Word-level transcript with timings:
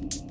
you 0.00 0.21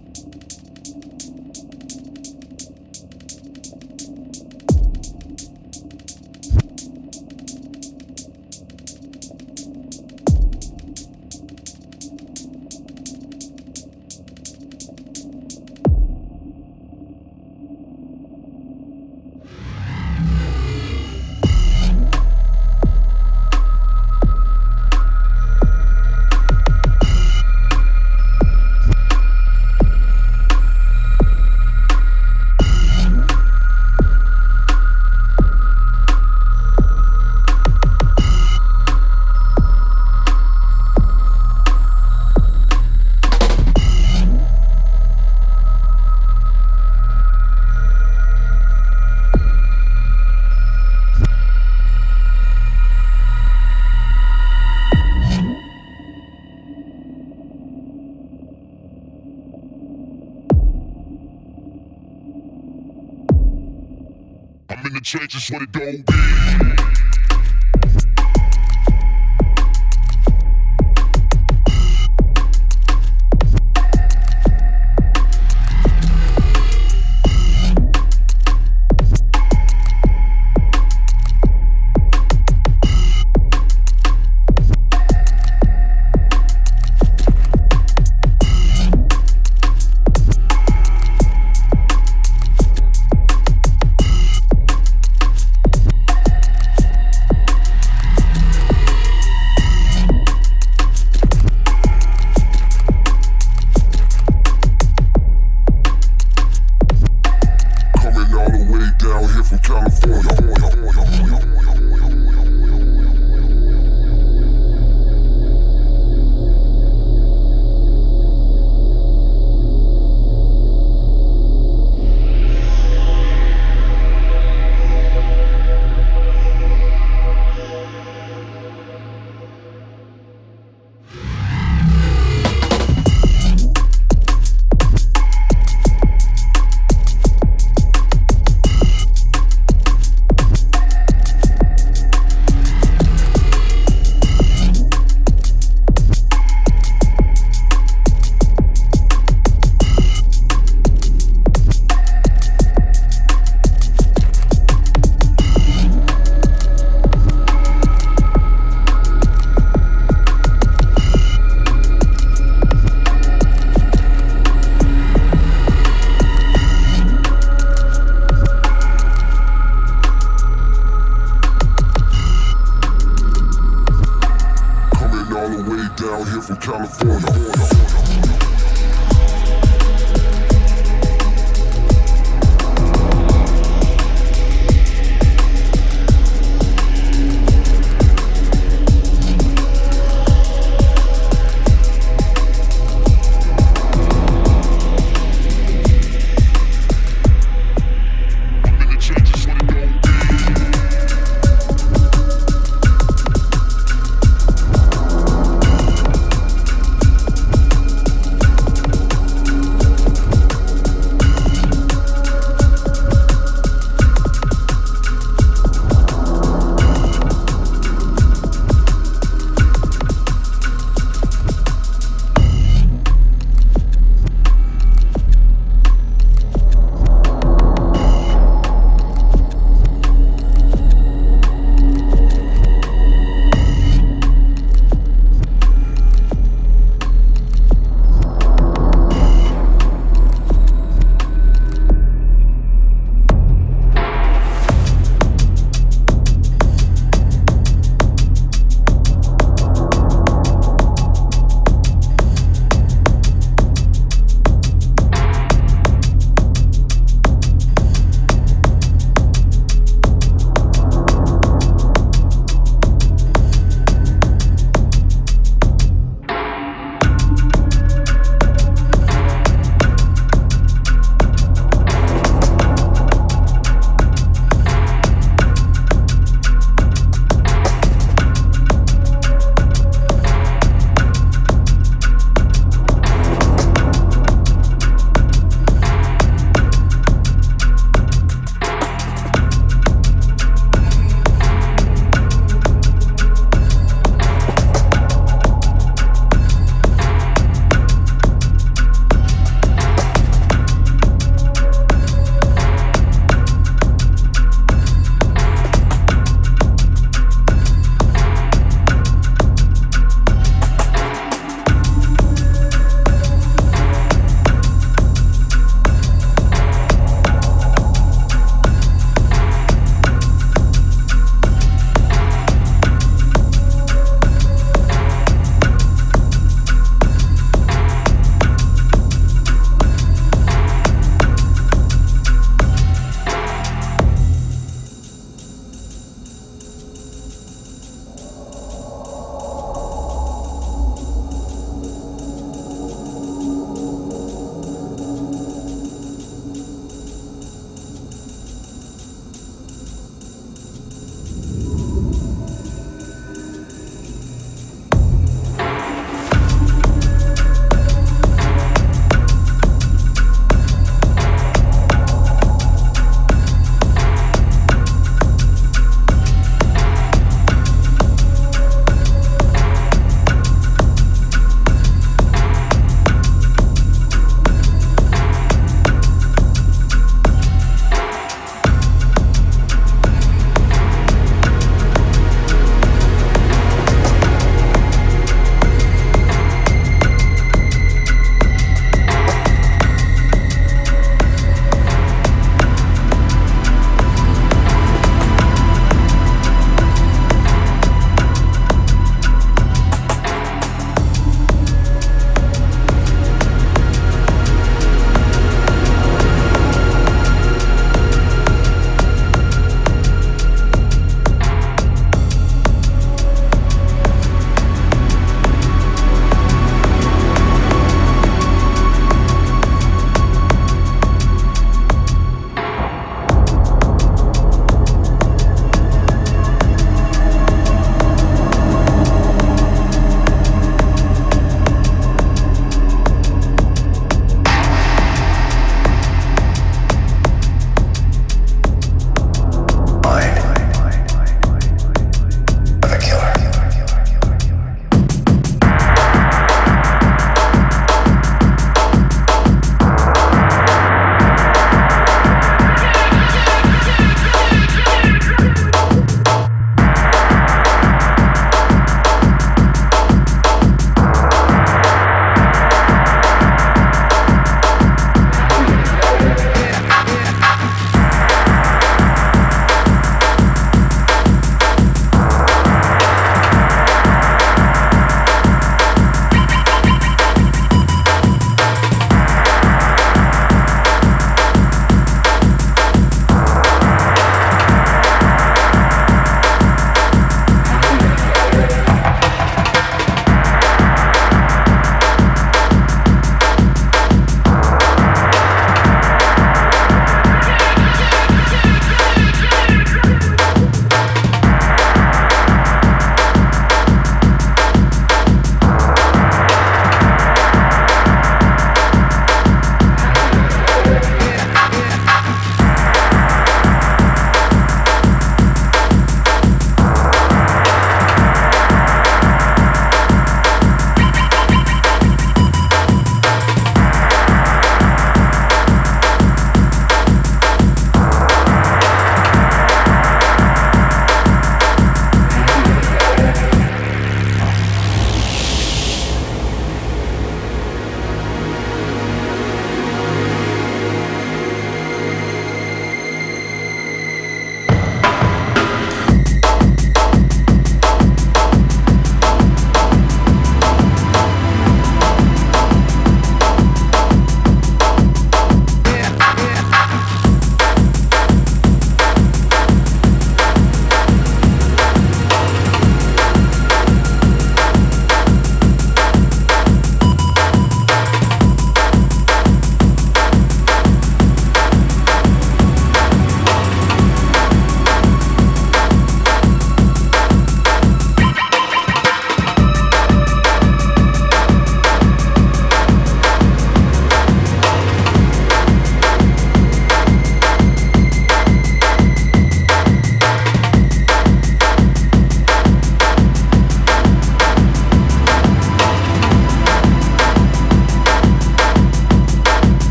trenches 65.42 65.72
when 65.81 66.06
it 66.06 66.11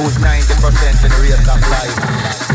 Who's 0.00 0.16
90% 0.16 1.04
in 1.04 1.10
the 1.10 1.20
race 1.20 1.46
of 1.46 1.60
life. 1.68 2.49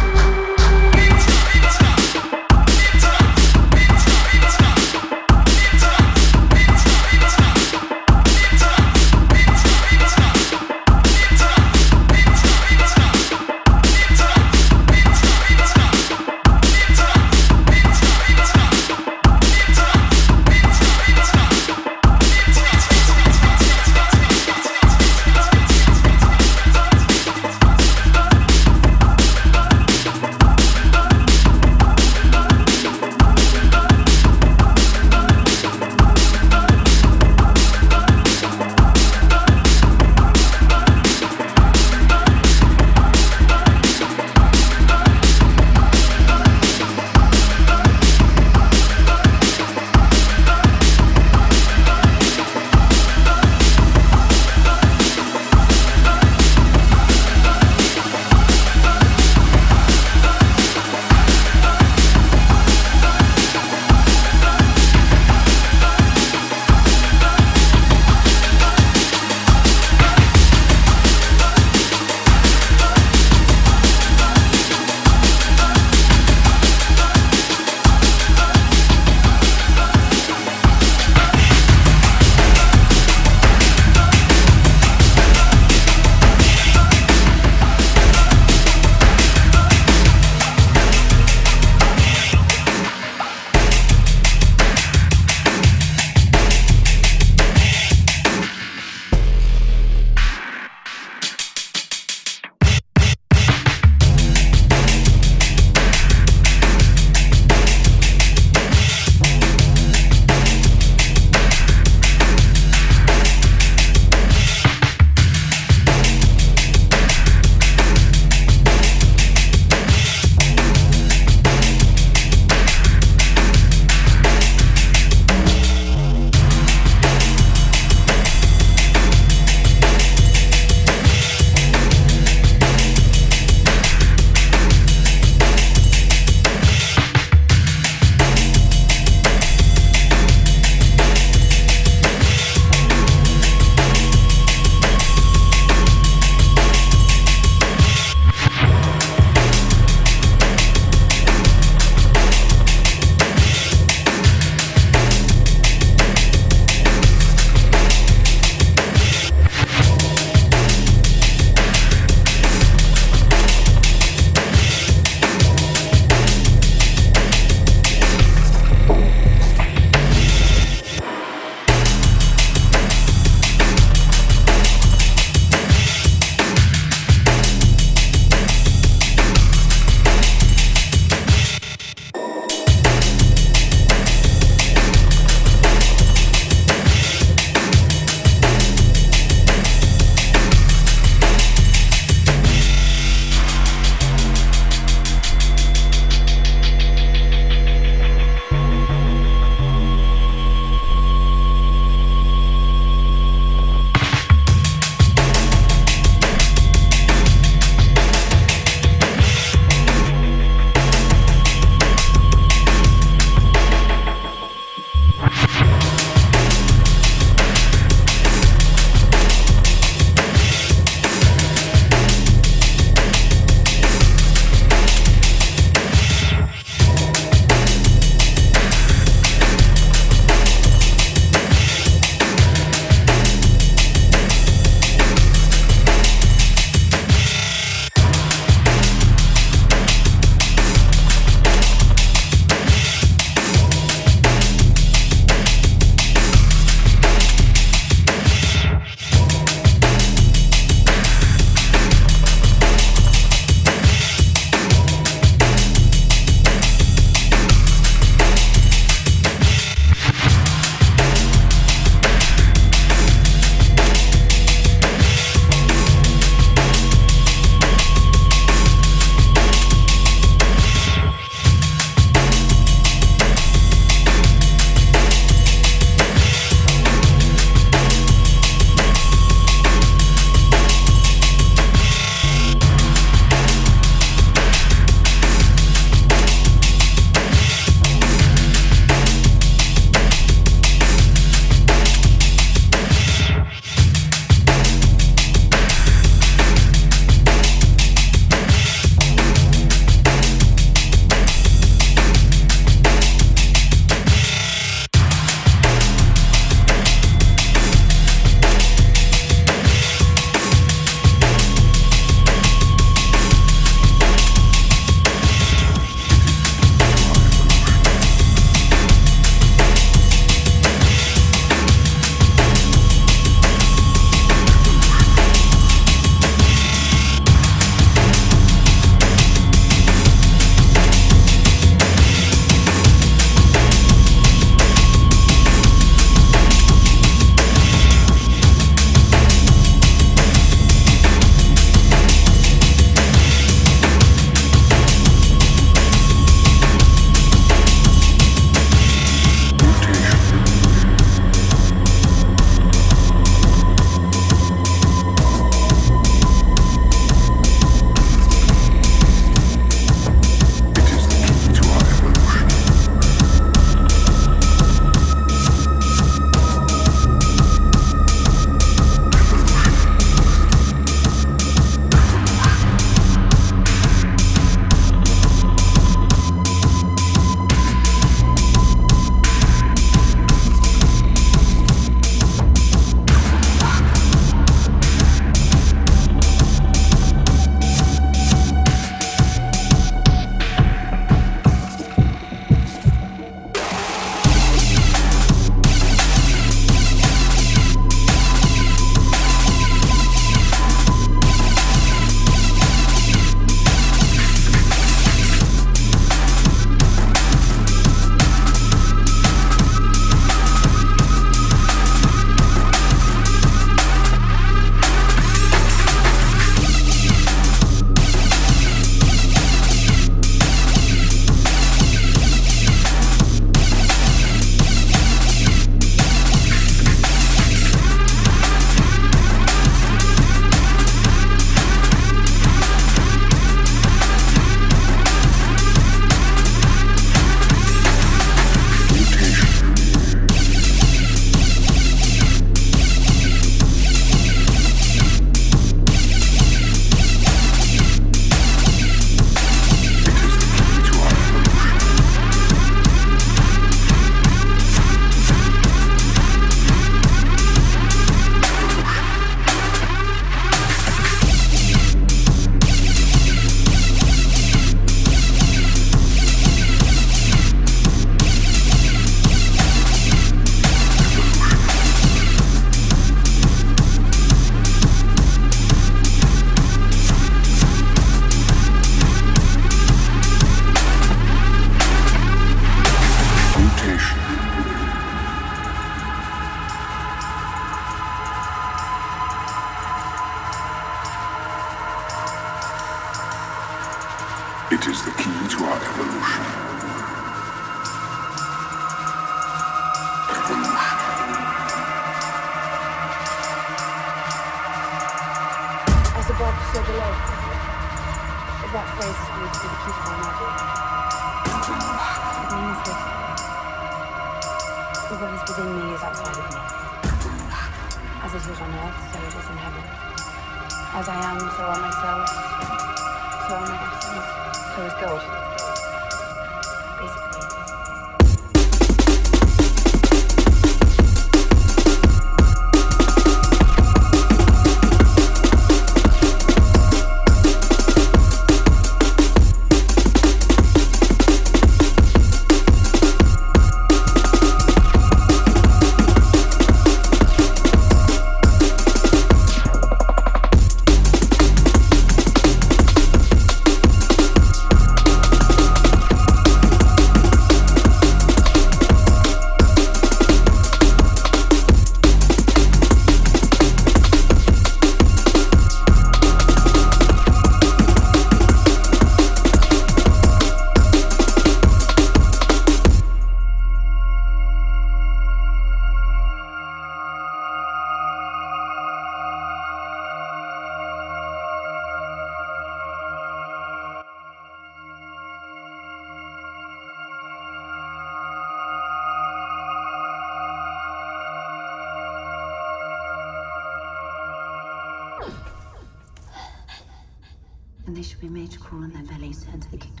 On 598.77 598.91
their 598.93 599.03
bellies 599.03 599.43
to 599.43 599.71
the 599.71 599.77
kingdom 599.77 600.00